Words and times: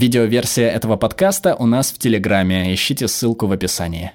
Видеоверсия 0.00 0.70
этого 0.70 0.96
подкаста 0.96 1.54
у 1.54 1.66
нас 1.66 1.92
в 1.92 1.98
Телеграме, 1.98 2.72
ищите 2.72 3.06
ссылку 3.06 3.46
в 3.46 3.52
описании. 3.52 4.12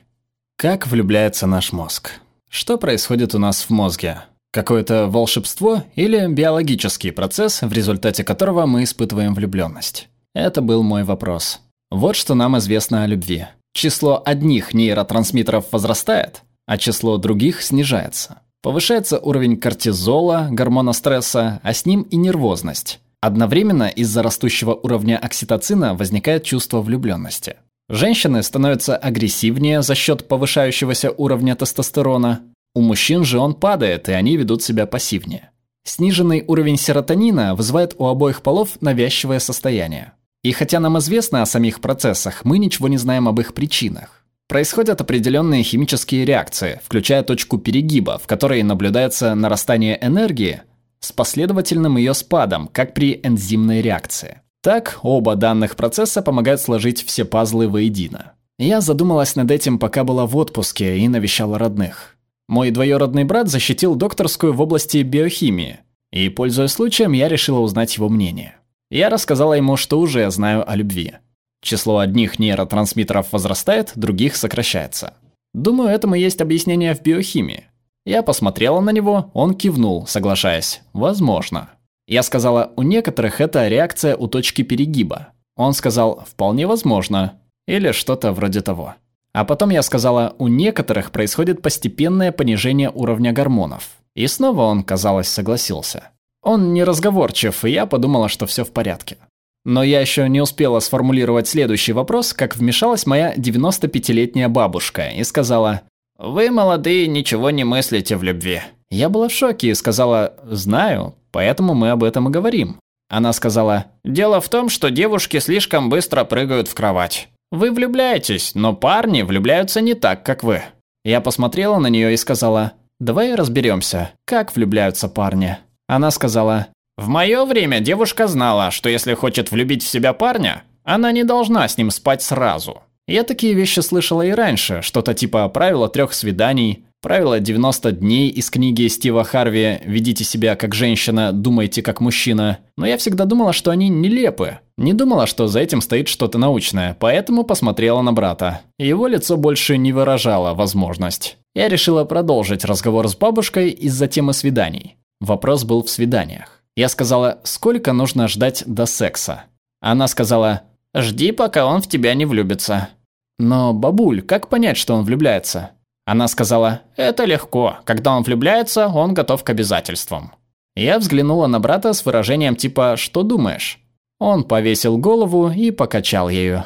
Как 0.57 0.87
влюбляется 0.87 1.45
наш 1.45 1.71
мозг? 1.73 2.13
Что 2.49 2.79
происходит 2.79 3.35
у 3.35 3.37
нас 3.37 3.61
в 3.61 3.69
мозге? 3.69 4.21
Какое-то 4.51 5.05
волшебство 5.05 5.83
или 5.93 6.25
биологический 6.25 7.11
процесс, 7.11 7.61
в 7.61 7.71
результате 7.71 8.23
которого 8.23 8.65
мы 8.65 8.81
испытываем 8.81 9.35
влюбленность? 9.35 10.09
Это 10.33 10.63
был 10.63 10.81
мой 10.81 11.03
вопрос. 11.03 11.59
Вот 11.91 12.15
что 12.15 12.33
нам 12.33 12.57
известно 12.57 13.03
о 13.03 13.05
любви. 13.05 13.45
Число 13.71 14.23
одних 14.25 14.73
нейротрансмиттеров 14.73 15.65
возрастает, 15.71 16.41
а 16.65 16.79
число 16.79 17.17
других 17.17 17.61
снижается. 17.61 18.39
Повышается 18.63 19.19
уровень 19.19 19.57
кортизола, 19.57 20.47
гормона 20.49 20.93
стресса, 20.93 21.59
а 21.61 21.73
с 21.75 21.85
ним 21.85 22.01
и 22.09 22.15
нервозность. 22.15 23.01
Одновременно 23.25 23.87
из-за 23.87 24.21
растущего 24.21 24.75
уровня 24.75 25.17
окситоцина 25.17 25.95
возникает 25.95 26.43
чувство 26.43 26.79
влюбленности. 26.79 27.55
Женщины 27.89 28.43
становятся 28.43 28.95
агрессивнее 28.95 29.81
за 29.81 29.95
счет 29.95 30.27
повышающегося 30.27 31.09
уровня 31.09 31.55
тестостерона. 31.55 32.41
У 32.75 32.81
мужчин 32.81 33.23
же 33.23 33.39
он 33.39 33.55
падает, 33.55 34.09
и 34.09 34.11
они 34.11 34.37
ведут 34.37 34.61
себя 34.61 34.85
пассивнее. 34.85 35.49
Сниженный 35.83 36.43
уровень 36.45 36.77
серотонина 36.77 37.55
вызывает 37.55 37.95
у 37.97 38.05
обоих 38.05 38.43
полов 38.43 38.79
навязчивое 38.79 39.39
состояние. 39.39 40.11
И 40.43 40.51
хотя 40.51 40.79
нам 40.79 40.99
известно 40.99 41.41
о 41.41 41.47
самих 41.47 41.81
процессах, 41.81 42.45
мы 42.45 42.59
ничего 42.59 42.89
не 42.89 42.97
знаем 42.97 43.27
об 43.27 43.39
их 43.39 43.55
причинах. 43.55 44.23
Происходят 44.47 45.01
определенные 45.01 45.63
химические 45.63 46.25
реакции, 46.25 46.79
включая 46.85 47.23
точку 47.23 47.57
перегиба, 47.57 48.19
в 48.19 48.27
которой 48.27 48.61
наблюдается 48.61 49.33
нарастание 49.33 49.97
энергии, 49.99 50.61
с 51.05 51.11
последовательным 51.11 51.97
ее 51.97 52.13
спадом, 52.13 52.67
как 52.71 52.93
при 52.93 53.19
энзимной 53.23 53.81
реакции. 53.81 54.41
Так, 54.61 54.99
оба 55.03 55.35
данных 55.35 55.75
процесса 55.75 56.21
помогают 56.21 56.59
сложить 56.59 57.03
все 57.03 57.23
пазлы 57.23 57.69
воедино. 57.69 58.33
Я 58.57 58.81
задумалась 58.81 59.35
над 59.35 59.51
этим, 59.51 59.77
пока 59.77 60.03
была 60.03 60.25
в 60.25 60.35
отпуске 60.35 60.97
и 60.97 61.07
навещала 61.07 61.59
родных. 61.59 62.15
Мой 62.47 62.71
двоюродный 62.71 63.23
брат 63.23 63.49
защитил 63.49 63.95
докторскую 63.95 64.53
в 64.53 64.61
области 64.61 64.97
биохимии, 65.03 65.79
и, 66.11 66.29
пользуясь 66.29 66.71
случаем, 66.71 67.11
я 67.11 67.27
решила 67.27 67.59
узнать 67.59 67.97
его 67.97 68.09
мнение. 68.09 68.55
Я 68.89 69.09
рассказала 69.09 69.53
ему, 69.53 69.77
что 69.77 69.99
уже 69.99 70.29
знаю 70.31 70.69
о 70.69 70.75
любви. 70.75 71.13
Число 71.61 71.99
одних 71.99 72.39
нейротрансмиттеров 72.39 73.33
возрастает, 73.33 73.91
других 73.95 74.35
сокращается. 74.35 75.15
Думаю, 75.53 75.89
этому 75.89 76.15
есть 76.15 76.41
объяснение 76.41 76.95
в 76.95 77.01
биохимии. 77.01 77.65
Я 78.05 78.21
посмотрела 78.21 78.81
на 78.81 78.91
него, 78.91 79.31
он 79.33 79.55
кивнул, 79.55 80.05
соглашаясь. 80.05 80.81
Возможно. 80.93 81.71
Я 82.07 82.21
сказала, 82.21 82.71
у 82.75 82.83
некоторых 82.83 83.41
это 83.41 83.67
реакция 83.67 84.15
у 84.15 84.27
точки 84.27 84.61
перегиба. 84.61 85.29
Он 85.55 85.73
сказал, 85.73 86.23
вполне 86.27 86.67
возможно. 86.67 87.39
Или 87.67 87.91
что-то 87.91 88.31
вроде 88.31 88.61
того. 88.61 88.93
А 89.33 89.43
потом 89.43 89.71
я 89.71 89.81
сказала, 89.81 90.35
у 90.37 90.47
некоторых 90.47 91.11
происходит 91.11 91.63
постепенное 91.63 92.31
понижение 92.31 92.91
уровня 92.91 93.33
гормонов. 93.33 93.89
И 94.13 94.27
снова 94.27 94.61
он, 94.61 94.83
казалось, 94.83 95.27
согласился. 95.27 96.11
Он 96.43 96.73
не 96.73 96.83
разговорчив, 96.83 97.65
и 97.65 97.71
я 97.71 97.87
подумала, 97.87 98.29
что 98.29 98.45
все 98.45 98.63
в 98.63 98.71
порядке. 98.71 99.17
Но 99.65 99.81
я 99.81 99.99
еще 99.99 100.29
не 100.29 100.41
успела 100.41 100.79
сформулировать 100.79 101.47
следующий 101.47 101.91
вопрос, 101.91 102.33
как 102.33 102.55
вмешалась 102.55 103.07
моя 103.07 103.33
95-летняя 103.33 104.47
бабушка 104.47 105.09
и 105.09 105.23
сказала, 105.23 105.81
«Вы, 106.17 106.49
молодые, 106.49 107.07
ничего 107.07 107.49
не 107.49 107.63
мыслите 107.63 108.15
в 108.15 108.23
любви». 108.23 108.61
Я 108.89 109.09
была 109.09 109.27
в 109.27 109.33
шоке 109.33 109.69
и 109.69 109.73
сказала 109.73 110.35
«Знаю, 110.43 111.15
поэтому 111.31 111.73
мы 111.73 111.89
об 111.89 112.03
этом 112.03 112.29
и 112.29 112.31
говорим». 112.31 112.79
Она 113.09 113.33
сказала 113.33 113.87
«Дело 114.03 114.39
в 114.39 114.47
том, 114.47 114.69
что 114.69 114.89
девушки 114.89 115.39
слишком 115.39 115.89
быстро 115.89 116.23
прыгают 116.23 116.67
в 116.67 116.75
кровать. 116.75 117.27
Вы 117.51 117.71
влюбляетесь, 117.71 118.55
но 118.55 118.73
парни 118.73 119.23
влюбляются 119.23 119.81
не 119.81 119.93
так, 119.93 120.23
как 120.23 120.43
вы». 120.43 120.61
Я 121.03 121.21
посмотрела 121.21 121.79
на 121.79 121.87
нее 121.87 122.13
и 122.13 122.17
сказала 122.17 122.73
«Давай 122.99 123.35
разберемся, 123.35 124.11
как 124.25 124.55
влюбляются 124.55 125.09
парни». 125.09 125.57
Она 125.87 126.11
сказала 126.11 126.67
«В 126.97 127.09
мое 127.09 127.45
время 127.45 127.81
девушка 127.81 128.27
знала, 128.27 128.71
что 128.71 128.87
если 128.87 129.13
хочет 129.13 129.51
влюбить 129.51 129.83
в 129.83 129.87
себя 129.87 130.13
парня, 130.13 130.63
она 130.85 131.11
не 131.11 131.23
должна 131.23 131.67
с 131.67 131.77
ним 131.77 131.91
спать 131.91 132.21
сразу. 132.21 132.83
Я 133.07 133.23
такие 133.23 133.53
вещи 133.53 133.81
слышала 133.81 134.23
и 134.23 134.31
раньше, 134.31 134.81
что-то 134.81 135.13
типа 135.13 135.47
правила 135.49 135.89
трех 135.89 136.11
свиданий, 136.13 136.85
правила 137.03 137.39
90 137.39 137.91
дней 137.91 138.29
из 138.29 138.49
книги 138.49 138.87
Стива 138.87 139.23
Харви 139.23 139.79
«Ведите 139.85 140.23
себя 140.23 140.55
как 140.55 140.73
женщина, 140.73 141.31
думайте 141.31 141.83
как 141.83 142.01
мужчина». 142.01 142.57
Но 142.77 142.87
я 142.87 142.97
всегда 142.97 143.25
думала, 143.25 143.53
что 143.53 143.69
они 143.69 143.89
нелепы. 143.89 144.57
Не 144.75 144.93
думала, 144.93 145.27
что 145.27 145.45
за 145.45 145.59
этим 145.59 145.81
стоит 145.81 146.07
что-то 146.07 146.39
научное, 146.39 146.97
поэтому 146.99 147.43
посмотрела 147.43 148.01
на 148.01 148.11
брата. 148.11 148.61
Его 148.79 149.05
лицо 149.05 149.37
больше 149.37 149.77
не 149.77 149.93
выражало 149.93 150.55
возможность. 150.55 151.37
Я 151.53 151.69
решила 151.69 152.05
продолжить 152.05 152.65
разговор 152.65 153.07
с 153.07 153.15
бабушкой 153.15 153.69
из-за 153.69 154.07
темы 154.07 154.33
свиданий. 154.33 154.97
Вопрос 155.21 155.63
был 155.63 155.83
в 155.83 155.91
свиданиях. 155.91 156.63
Я 156.75 156.89
сказала, 156.89 157.39
сколько 157.43 157.93
нужно 157.93 158.27
ждать 158.27 158.63
до 158.65 158.87
секса? 158.87 159.43
Она 159.79 160.07
сказала, 160.07 160.63
Жди, 160.95 161.31
пока 161.31 161.65
он 161.65 161.81
в 161.81 161.87
тебя 161.87 162.13
не 162.13 162.25
влюбится. 162.25 162.89
Но, 163.37 163.73
бабуль, 163.73 164.21
как 164.21 164.47
понять, 164.47 164.77
что 164.77 164.95
он 164.95 165.03
влюбляется? 165.03 165.71
Она 166.05 166.27
сказала, 166.27 166.81
это 166.95 167.25
легко. 167.25 167.77
Когда 167.83 168.15
он 168.15 168.23
влюбляется, 168.23 168.87
он 168.87 169.13
готов 169.13 169.43
к 169.43 169.49
обязательствам. 169.49 170.33
Я 170.75 170.99
взглянула 170.99 171.47
на 171.47 171.59
брата 171.59 171.93
с 171.93 172.05
выражением 172.05 172.55
типа 172.55 172.95
«Что 172.97 173.23
думаешь?». 173.23 173.79
Он 174.19 174.43
повесил 174.43 174.97
голову 174.97 175.49
и 175.49 175.71
покачал 175.71 176.29
ею. 176.29 176.63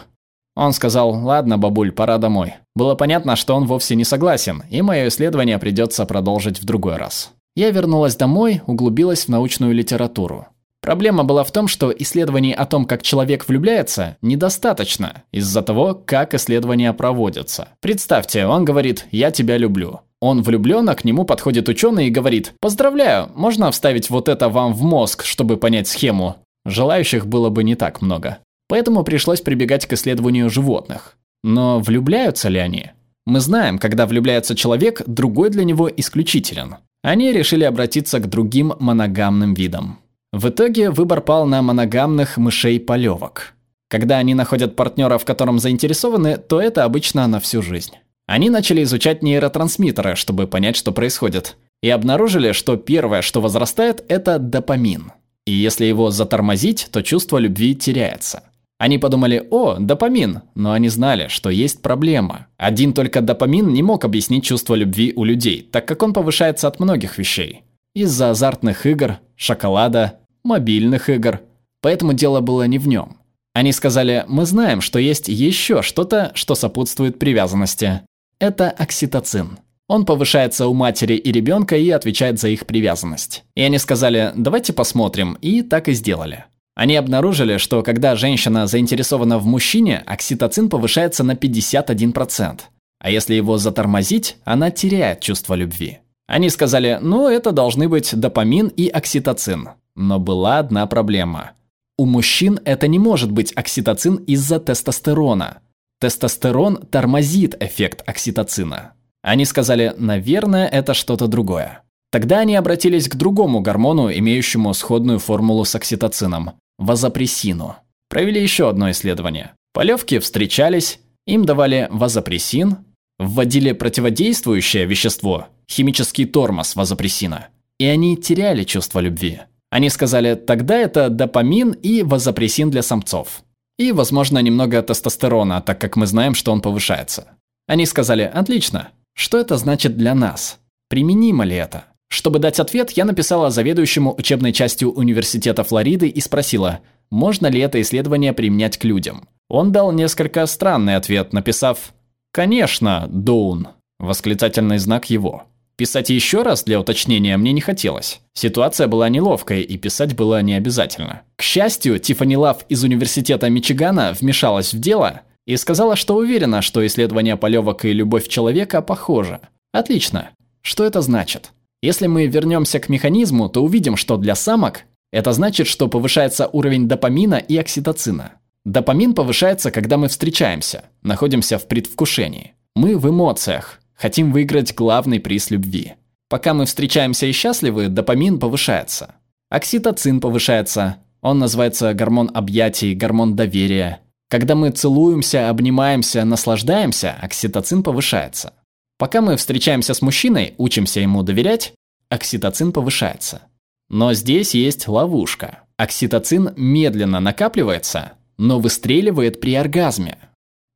Он 0.56 0.74
сказал 0.74 1.12
«Ладно, 1.12 1.58
бабуль, 1.58 1.92
пора 1.92 2.18
домой». 2.18 2.56
Было 2.76 2.96
понятно, 2.96 3.36
что 3.36 3.56
он 3.56 3.66
вовсе 3.66 3.96
не 3.96 4.04
согласен, 4.04 4.64
и 4.70 4.82
мое 4.82 5.08
исследование 5.08 5.58
придется 5.58 6.06
продолжить 6.06 6.60
в 6.60 6.66
другой 6.66 6.98
раз. 6.98 7.32
Я 7.56 7.72
вернулась 7.72 8.16
домой, 8.16 8.62
углубилась 8.68 9.26
в 9.26 9.30
научную 9.30 9.74
литературу. 9.74 10.48
Проблема 10.82 11.24
была 11.24 11.44
в 11.44 11.52
том, 11.52 11.68
что 11.68 11.92
исследований 11.92 12.54
о 12.54 12.66
том, 12.66 12.86
как 12.86 13.02
человек 13.02 13.48
влюбляется, 13.48 14.18
недостаточно 14.22 15.24
из-за 15.32 15.62
того, 15.62 15.94
как 15.94 16.34
исследования 16.34 16.94
проводятся. 16.94 17.70
Представьте, 17.82 18.46
он 18.46 18.66
говорит 18.66 19.06
«я 19.12 19.32
тебя 19.32 19.58
люблю». 19.58 20.02
Он 20.22 20.42
влюблен, 20.42 20.90
а 20.90 20.96
к 20.96 21.06
нему 21.06 21.24
подходит 21.24 21.70
ученый 21.70 22.08
и 22.08 22.12
говорит 22.12 22.54
«Поздравляю, 22.60 23.30
можно 23.36 23.72
вставить 23.72 24.10
вот 24.10 24.28
это 24.28 24.50
вам 24.50 24.74
в 24.74 24.84
мозг, 24.84 25.24
чтобы 25.24 25.58
понять 25.58 25.88
схему?» 25.88 26.38
Желающих 26.66 27.26
было 27.26 27.50
бы 27.50 27.64
не 27.64 27.76
так 27.76 28.02
много. 28.02 28.40
Поэтому 28.68 29.04
пришлось 29.04 29.42
прибегать 29.42 29.86
к 29.86 29.94
исследованию 29.94 30.50
животных. 30.50 31.18
Но 31.44 31.80
влюбляются 31.80 32.50
ли 32.50 32.60
они? 32.60 32.92
Мы 33.26 33.40
знаем, 33.40 33.80
когда 33.80 34.06
влюбляется 34.06 34.56
человек, 34.56 35.02
другой 35.06 35.50
для 35.50 35.64
него 35.64 35.90
исключителен. 35.90 36.76
Они 37.02 37.32
решили 37.32 37.64
обратиться 37.64 38.20
к 38.20 38.30
другим 38.30 38.74
моногамным 38.80 39.54
видам. 39.54 40.00
В 40.32 40.50
итоге 40.50 40.92
выбор 40.92 41.22
пал 41.22 41.48
на 41.48 41.62
моногамных 41.64 42.38
мышей-полевок. 42.38 43.54
Когда 43.88 44.18
они 44.20 44.36
находят 44.36 44.76
партнера, 44.76 45.18
в 45.18 45.26
котором 45.26 45.58
заинтересованы, 45.58 46.38
то 46.38 46.62
это 46.62 46.84
обычно 46.84 47.26
на 47.28 47.40
всю 47.40 47.64
жизнь. 47.64 47.94
Они 48.28 48.52
начали 48.52 48.84
изучать 48.84 49.24
нейротрансмиттеры, 49.24 50.16
чтобы 50.16 50.46
понять, 50.46 50.76
что 50.76 50.92
происходит. 50.92 51.58
И 51.82 51.90
обнаружили, 51.90 52.52
что 52.52 52.78
первое, 52.78 53.24
что 53.24 53.42
возрастает, 53.42 54.06
это 54.08 54.38
допамин. 54.38 55.14
И 55.48 55.52
если 55.52 55.86
его 55.86 56.12
затормозить, 56.12 56.90
то 56.92 57.02
чувство 57.02 57.40
любви 57.40 57.74
теряется. 57.74 58.44
Они 58.78 59.00
подумали, 59.00 59.48
о, 59.50 59.78
допамин, 59.80 60.42
но 60.54 60.74
они 60.74 60.90
знали, 60.90 61.28
что 61.28 61.50
есть 61.50 61.82
проблема. 61.82 62.46
Один 62.58 62.94
только 62.94 63.22
допамин 63.22 63.74
не 63.74 63.82
мог 63.82 64.06
объяснить 64.06 64.44
чувство 64.44 64.76
любви 64.76 65.12
у 65.16 65.24
людей, 65.24 65.68
так 65.72 65.88
как 65.88 66.04
он 66.04 66.14
повышается 66.14 66.68
от 66.68 66.80
многих 66.80 67.18
вещей. 67.18 67.64
Из-за 67.96 68.32
азартных 68.32 68.86
игр, 68.86 69.20
шоколада, 69.36 70.20
мобильных 70.44 71.10
игр. 71.10 71.42
Поэтому 71.82 72.14
дело 72.14 72.42
было 72.42 72.68
не 72.68 72.78
в 72.78 72.88
нем. 72.88 73.18
Они 73.54 73.72
сказали, 73.72 74.26
мы 74.28 74.46
знаем, 74.46 74.80
что 74.80 75.00
есть 75.00 75.28
еще 75.28 75.82
что-то, 75.82 76.32
что 76.36 76.56
сопутствует 76.56 77.20
привязанности. 77.20 78.02
Это 78.40 78.70
окситоцин. 78.70 79.60
Он 79.88 80.06
повышается 80.06 80.68
у 80.68 80.74
матери 80.76 81.16
и 81.16 81.32
ребенка 81.32 81.76
и 81.76 81.90
отвечает 81.90 82.40
за 82.40 82.50
их 82.50 82.68
привязанность. 82.68 83.44
И 83.56 83.62
они 83.64 83.80
сказали, 83.80 84.32
давайте 84.36 84.72
посмотрим, 84.72 85.34
и 85.42 85.64
так 85.64 85.88
и 85.88 85.94
сделали. 85.94 86.46
Они 86.76 86.96
обнаружили, 86.96 87.58
что 87.58 87.82
когда 87.82 88.16
женщина 88.16 88.68
заинтересована 88.68 89.40
в 89.40 89.46
мужчине, 89.46 90.04
окситоцин 90.06 90.70
повышается 90.70 91.24
на 91.24 91.32
51%. 91.32 92.60
А 93.00 93.10
если 93.10 93.34
его 93.34 93.58
затормозить, 93.58 94.38
она 94.46 94.70
теряет 94.70 95.22
чувство 95.22 95.56
любви. 95.56 96.00
Они 96.30 96.52
сказали, 96.52 97.00
ну 97.02 97.28
это 97.28 97.52
должны 97.52 97.90
быть 97.90 98.14
допамин 98.16 98.68
и 98.68 98.88
окситоцин. 98.88 99.70
Но 99.96 100.20
была 100.20 100.60
одна 100.60 100.86
проблема. 100.86 101.54
У 101.98 102.06
мужчин 102.06 102.60
это 102.66 102.88
не 102.88 103.00
может 103.00 103.32
быть 103.32 103.52
окситоцин 103.56 104.18
из-за 104.18 104.60
тестостерона. 104.60 105.62
Тестостерон 106.00 106.86
тормозит 106.86 107.56
эффект 107.60 108.04
окситоцина. 108.06 108.94
Они 109.24 109.44
сказали, 109.44 109.96
наверное, 109.98 110.68
это 110.68 110.94
что-то 110.94 111.26
другое. 111.26 111.82
Тогда 112.12 112.42
они 112.42 112.56
обратились 112.56 113.10
к 113.10 113.16
другому 113.16 113.62
гормону, 113.62 114.12
имеющему 114.12 114.72
сходную 114.76 115.18
формулу 115.18 115.66
с 115.66 115.74
окситоцином– 115.74 116.52
вазопрессину. 116.78 117.76
провели 118.08 118.40
еще 118.40 118.70
одно 118.70 118.92
исследование. 118.92 119.54
Полевки 119.74 120.20
встречались, 120.20 121.00
им 121.26 121.46
давали 121.46 121.88
вазопрессин, 121.90 122.78
вводили 123.18 123.72
противодействующее 123.72 124.86
вещество, 124.86 125.48
химический 125.70 126.26
тормоз 126.26 126.76
вазопрессина, 126.76 127.48
и 127.78 127.86
они 127.86 128.18
теряли 128.18 128.64
чувство 128.64 129.00
любви. 129.00 129.42
Они 129.70 129.90
сказали, 129.90 130.36
тогда 130.36 130.78
это 130.78 131.10
допамин 131.10 131.72
и 131.72 132.02
вазопрессин 132.02 132.72
для 132.72 132.82
самцов. 132.82 133.44
И, 133.78 133.92
возможно, 133.92 134.40
немного 134.40 134.82
тестостерона, 134.82 135.62
так 135.62 135.80
как 135.80 135.96
мы 135.96 136.08
знаем, 136.08 136.34
что 136.34 136.52
он 136.52 136.62
повышается. 136.62 137.38
Они 137.68 137.86
сказали, 137.86 138.24
отлично, 138.24 138.90
что 139.14 139.38
это 139.38 139.58
значит 139.58 139.96
для 139.96 140.16
нас? 140.16 140.60
Применимо 140.90 141.46
ли 141.46 141.56
это? 141.56 141.86
Чтобы 142.10 142.40
дать 142.40 142.60
ответ, 142.60 142.92
я 142.92 143.06
написала 143.06 143.52
заведующему 143.52 144.14
учебной 144.18 144.52
частью 144.52 144.92
Университета 144.92 145.64
Флориды 145.64 146.08
и 146.10 146.20
спросила, 146.20 146.80
можно 147.12 147.48
ли 147.48 147.60
это 147.60 147.80
исследование 147.82 148.34
применять 148.34 148.78
к 148.78 148.84
людям. 148.84 149.28
Он 149.48 149.72
дал 149.72 149.92
несколько 149.92 150.46
странный 150.48 150.96
ответ, 150.96 151.32
написав 151.34 151.94
«Конечно, 152.32 153.08
Доун», 153.12 153.68
восклицательный 154.00 154.80
знак 154.80 155.10
его. 155.10 155.44
Писать 155.80 156.10
еще 156.10 156.42
раз 156.42 156.66
для 156.66 156.78
уточнения 156.78 157.38
мне 157.38 157.54
не 157.54 157.62
хотелось. 157.62 158.20
Ситуация 158.34 158.88
была 158.88 159.08
неловкой, 159.08 159.62
и 159.62 159.78
писать 159.78 160.14
было 160.14 160.42
не 160.42 160.54
обязательно. 160.56 161.22
К 161.38 161.42
счастью, 161.42 162.00
Тиффани 162.00 162.36
Лав 162.36 162.66
из 162.68 162.84
Университета 162.84 163.50
Мичигана 163.50 164.14
вмешалась 164.20 164.74
в 164.74 164.80
дело 164.82 165.22
и 165.46 165.56
сказала, 165.56 165.96
что 165.96 166.18
уверена, 166.18 166.62
что 166.62 166.86
исследование 166.86 167.38
полевок 167.38 167.86
и 167.86 167.94
любовь 167.94 168.28
человека 168.28 168.82
похожи. 168.82 169.40
Отлично. 169.72 170.32
Что 170.62 170.84
это 170.84 171.00
значит? 171.00 171.54
Если 171.82 172.08
мы 172.08 172.28
вернемся 172.28 172.82
к 172.82 172.90
механизму, 172.90 173.48
то 173.48 173.64
увидим, 173.64 173.96
что 173.96 174.18
для 174.18 174.36
самок 174.36 174.82
это 175.14 175.32
значит, 175.32 175.68
что 175.68 175.88
повышается 175.88 176.50
уровень 176.52 176.90
допамина 176.90 177.36
и 177.36 177.56
окситоцина. 177.56 178.34
Допамин 178.66 179.14
повышается, 179.14 179.72
когда 179.72 179.96
мы 179.96 180.10
встречаемся, 180.10 180.84
находимся 181.04 181.58
в 181.58 181.70
предвкушении. 181.70 182.56
Мы 182.76 182.98
в 182.98 183.10
эмоциях, 183.10 183.79
хотим 184.00 184.32
выиграть 184.32 184.74
главный 184.74 185.20
приз 185.20 185.52
любви. 185.52 185.96
Пока 186.30 186.54
мы 186.54 186.66
встречаемся 186.66 187.26
и 187.26 187.32
счастливы, 187.32 187.90
допамин 187.90 188.40
повышается. 188.40 189.16
Окситоцин 189.50 190.22
повышается, 190.22 190.98
он 191.22 191.40
называется 191.40 191.94
гормон 191.94 192.32
объятий, 192.34 192.94
гормон 192.96 193.36
доверия. 193.36 194.00
Когда 194.30 194.56
мы 194.56 194.70
целуемся, 194.70 195.50
обнимаемся, 195.50 196.24
наслаждаемся, 196.24 197.18
окситоцин 197.20 197.84
повышается. 197.84 198.54
Пока 198.98 199.22
мы 199.22 199.36
встречаемся 199.36 199.94
с 199.94 200.02
мужчиной, 200.02 200.54
учимся 200.58 201.00
ему 201.02 201.24
доверять, 201.24 201.74
окситоцин 202.10 202.72
повышается. 202.72 203.42
Но 203.90 204.14
здесь 204.14 204.54
есть 204.54 204.88
ловушка. 204.88 205.64
Окситоцин 205.78 206.54
медленно 206.56 207.20
накапливается, 207.20 208.14
но 208.38 208.60
выстреливает 208.60 209.42
при 209.42 209.56
оргазме. 209.56 210.18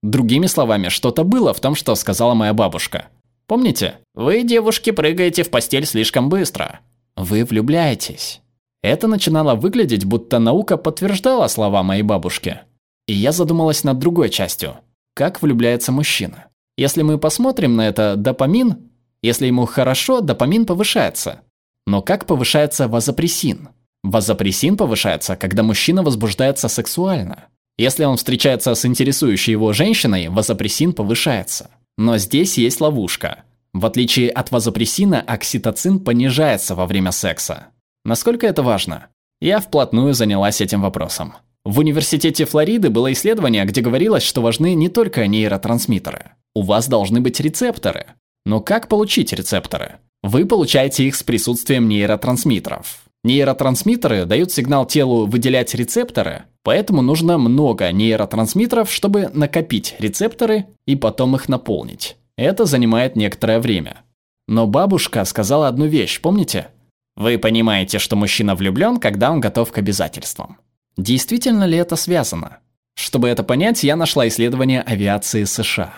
Другими 0.03 0.47
словами, 0.47 0.89
что-то 0.89 1.23
было 1.23 1.53
в 1.53 1.61
том, 1.61 1.75
что 1.75 1.95
сказала 1.95 2.33
моя 2.33 2.53
бабушка. 2.53 3.07
Помните? 3.47 3.95
Вы, 4.13 4.43
девушки, 4.43 4.91
прыгаете 4.91 5.43
в 5.43 5.49
постель 5.49 5.85
слишком 5.85 6.27
быстро. 6.27 6.81
Вы 7.15 7.45
влюбляетесь. 7.45 8.41
Это 8.81 9.07
начинало 9.07 9.55
выглядеть, 9.55 10.03
будто 10.03 10.39
наука 10.39 10.75
подтверждала 10.75 11.47
слова 11.47 11.83
моей 11.83 12.03
бабушки. 12.03 12.59
И 13.07 13.13
я 13.13 13.31
задумалась 13.31 13.85
над 13.85 13.97
другой 13.97 14.29
частью. 14.29 14.75
Как 15.13 15.41
влюбляется 15.41 15.93
мужчина? 15.93 16.47
Если 16.77 17.01
мы 17.01 17.17
посмотрим 17.17 17.77
на 17.77 17.87
это, 17.87 18.15
допамин, 18.17 18.89
если 19.21 19.47
ему 19.47 19.65
хорошо, 19.65 20.19
допамин 20.19 20.65
повышается. 20.65 21.41
Но 21.87 22.01
как 22.01 22.25
повышается 22.25 22.89
вазопрессин? 22.89 23.69
Вазопрессин 24.03 24.75
повышается, 24.75 25.37
когда 25.37 25.63
мужчина 25.63 26.03
возбуждается 26.03 26.67
сексуально. 26.67 27.47
Если 27.77 28.03
он 28.03 28.17
встречается 28.17 28.75
с 28.75 28.85
интересующей 28.85 29.51
его 29.51 29.73
женщиной, 29.73 30.27
вазопрессин 30.29 30.93
повышается. 30.93 31.71
Но 31.97 32.17
здесь 32.17 32.57
есть 32.57 32.81
ловушка. 32.81 33.43
В 33.73 33.85
отличие 33.85 34.29
от 34.29 34.51
вазопрессина, 34.51 35.21
окситоцин 35.21 35.99
понижается 35.99 36.75
во 36.75 36.85
время 36.85 37.11
секса. 37.11 37.67
Насколько 38.05 38.45
это 38.45 38.61
важно? 38.61 39.07
Я 39.41 39.59
вплотную 39.59 40.13
занялась 40.13 40.61
этим 40.61 40.81
вопросом. 40.81 41.33
В 41.65 41.79
университете 41.79 42.45
Флориды 42.45 42.89
было 42.89 43.11
исследование, 43.13 43.65
где 43.65 43.81
говорилось, 43.81 44.23
что 44.23 44.41
важны 44.41 44.73
не 44.73 44.89
только 44.89 45.25
нейротрансмиттеры. 45.27 46.31
У 46.53 46.61
вас 46.61 46.87
должны 46.87 47.21
быть 47.21 47.39
рецепторы. 47.39 48.07
Но 48.45 48.59
как 48.59 48.89
получить 48.89 49.33
рецепторы? 49.33 49.95
Вы 50.21 50.45
получаете 50.45 51.05
их 51.05 51.15
с 51.15 51.23
присутствием 51.23 51.87
нейротрансмиттеров. 51.87 53.02
Нейротрансмиттеры 53.23 54.25
дают 54.25 54.51
сигнал 54.51 54.85
телу 54.85 55.25
выделять 55.25 55.73
рецепторы, 55.73 56.43
поэтому 56.61 57.01
нужно 57.01 57.37
много 57.37 57.89
нейротрансмиттеров, 57.91 58.91
чтобы 58.91 59.29
накопить 59.33 59.95
рецепторы 59.99 60.65
и 60.85 60.97
потом 60.97 61.35
их 61.35 61.47
наполнить. 61.47 62.17
Это 62.35 62.65
занимает 62.65 63.15
некоторое 63.15 63.59
время. 63.59 64.01
Но 64.49 64.67
бабушка 64.67 65.23
сказала 65.23 65.69
одну 65.69 65.85
вещь, 65.85 66.19
помните? 66.19 66.67
Вы 67.15 67.37
понимаете, 67.37 67.97
что 67.97 68.17
мужчина 68.17 68.55
влюблен, 68.55 68.99
когда 68.99 69.31
он 69.31 69.39
готов 69.39 69.71
к 69.71 69.77
обязательствам. 69.77 70.57
Действительно 70.97 71.63
ли 71.63 71.77
это 71.77 71.95
связано? 71.95 72.57
Чтобы 72.95 73.29
это 73.29 73.43
понять, 73.43 73.83
я 73.83 73.95
нашла 73.95 74.27
исследование 74.27 74.81
авиации 74.81 75.45
США. 75.45 75.93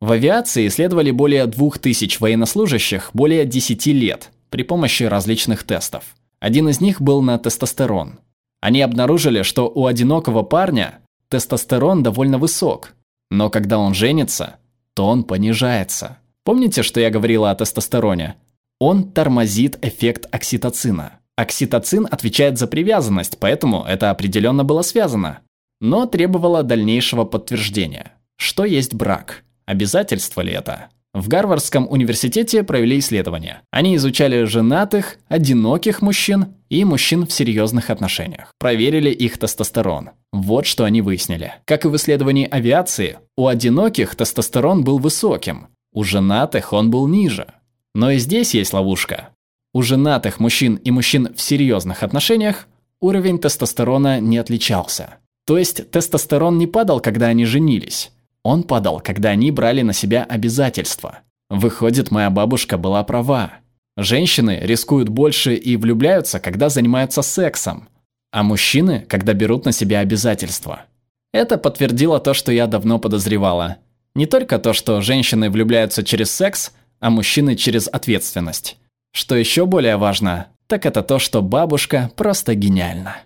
В 0.00 0.12
авиации 0.12 0.68
исследовали 0.68 1.10
более 1.10 1.46
2000 1.46 2.20
военнослужащих 2.20 3.10
более 3.14 3.44
10 3.44 3.86
лет 3.86 4.30
при 4.48 4.62
помощи 4.62 5.02
различных 5.02 5.64
тестов. 5.64 6.04
Один 6.40 6.68
из 6.68 6.80
них 6.80 7.00
был 7.00 7.22
на 7.22 7.38
тестостерон. 7.38 8.20
Они 8.60 8.80
обнаружили, 8.80 9.42
что 9.42 9.68
у 9.68 9.86
одинокого 9.86 10.42
парня 10.42 11.00
тестостерон 11.28 12.02
довольно 12.02 12.38
высок, 12.38 12.94
но 13.30 13.50
когда 13.50 13.78
он 13.78 13.94
женится, 13.94 14.56
то 14.94 15.06
он 15.06 15.24
понижается. 15.24 16.18
Помните, 16.44 16.82
что 16.82 17.00
я 17.00 17.10
говорила 17.10 17.50
о 17.50 17.54
тестостероне? 17.54 18.36
Он 18.80 19.10
тормозит 19.10 19.78
эффект 19.84 20.26
окситоцина. 20.30 21.20
Окситоцин 21.36 22.08
отвечает 22.10 22.58
за 22.58 22.66
привязанность, 22.66 23.38
поэтому 23.38 23.84
это 23.84 24.10
определенно 24.10 24.64
было 24.64 24.82
связано. 24.82 25.40
Но 25.80 26.06
требовало 26.06 26.62
дальнейшего 26.62 27.24
подтверждения. 27.24 28.12
Что 28.36 28.64
есть 28.64 28.94
брак? 28.94 29.44
Обязательство 29.66 30.40
ли 30.40 30.52
это? 30.52 30.88
В 31.18 31.26
Гарвардском 31.26 31.88
университете 31.90 32.62
провели 32.62 33.00
исследования. 33.00 33.62
Они 33.72 33.96
изучали 33.96 34.44
женатых, 34.44 35.16
одиноких 35.26 36.00
мужчин 36.00 36.54
и 36.68 36.84
мужчин 36.84 37.26
в 37.26 37.32
серьезных 37.32 37.90
отношениях. 37.90 38.52
Проверили 38.60 39.10
их 39.10 39.36
тестостерон. 39.36 40.10
Вот 40.32 40.64
что 40.64 40.84
они 40.84 41.02
выяснили. 41.02 41.54
Как 41.64 41.84
и 41.84 41.88
в 41.88 41.96
исследовании 41.96 42.46
авиации, 42.48 43.18
у 43.36 43.48
одиноких 43.48 44.14
тестостерон 44.14 44.84
был 44.84 44.98
высоким, 44.98 45.66
у 45.92 46.04
женатых 46.04 46.72
он 46.72 46.88
был 46.92 47.08
ниже. 47.08 47.48
Но 47.96 48.12
и 48.12 48.18
здесь 48.18 48.54
есть 48.54 48.72
ловушка. 48.72 49.30
У 49.74 49.82
женатых 49.82 50.38
мужчин 50.38 50.76
и 50.76 50.92
мужчин 50.92 51.34
в 51.34 51.40
серьезных 51.40 52.04
отношениях 52.04 52.68
уровень 53.00 53.40
тестостерона 53.40 54.20
не 54.20 54.38
отличался. 54.38 55.16
То 55.48 55.58
есть 55.58 55.90
тестостерон 55.90 56.58
не 56.58 56.68
падал, 56.68 57.00
когда 57.00 57.26
они 57.26 57.44
женились. 57.44 58.12
Он 58.48 58.62
падал, 58.62 59.00
когда 59.00 59.28
они 59.28 59.50
брали 59.50 59.82
на 59.82 59.92
себя 59.92 60.24
обязательства. 60.24 61.18
Выходит, 61.50 62.10
моя 62.10 62.30
бабушка 62.30 62.78
была 62.78 63.04
права. 63.04 63.52
Женщины 63.98 64.58
рискуют 64.62 65.10
больше 65.10 65.54
и 65.54 65.76
влюбляются, 65.76 66.40
когда 66.40 66.70
занимаются 66.70 67.20
сексом, 67.20 67.90
а 68.32 68.42
мужчины, 68.42 69.04
когда 69.06 69.34
берут 69.34 69.66
на 69.66 69.72
себя 69.72 69.98
обязательства. 69.98 70.86
Это 71.30 71.58
подтвердило 71.58 72.20
то, 72.20 72.32
что 72.32 72.50
я 72.50 72.66
давно 72.66 72.98
подозревала. 72.98 73.76
Не 74.14 74.24
только 74.24 74.58
то, 74.58 74.72
что 74.72 75.02
женщины 75.02 75.50
влюбляются 75.50 76.02
через 76.02 76.30
секс, 76.30 76.72
а 77.00 77.10
мужчины 77.10 77.54
через 77.54 77.86
ответственность. 77.86 78.78
Что 79.12 79.36
еще 79.36 79.66
более 79.66 79.98
важно, 79.98 80.46
так 80.68 80.86
это 80.86 81.02
то, 81.02 81.18
что 81.18 81.42
бабушка 81.42 82.10
просто 82.16 82.54
гениальна. 82.54 83.16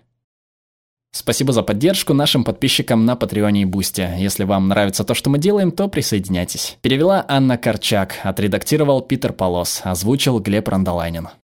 Спасибо 1.15 1.53
за 1.53 1.61
поддержку 1.61 2.15
нашим 2.15 2.43
подписчикам 2.43 3.05
на 3.05 3.15
Патреоне 3.15 3.61
и 3.61 3.65
Бусте. 3.65 4.15
Если 4.17 4.45
вам 4.45 4.67
нравится 4.67 5.03
то, 5.03 5.13
что 5.13 5.29
мы 5.29 5.37
делаем, 5.37 5.71
то 5.71 5.87
присоединяйтесь. 5.87 6.77
Перевела 6.81 7.23
Анна 7.27 7.55
Корчак, 7.55 8.15
отредактировал 8.23 8.99
Питер 8.99 9.31
Полос, 9.31 9.81
озвучил 9.83 10.39
Глеб 10.39 10.67
Рандолайнин. 10.67 11.29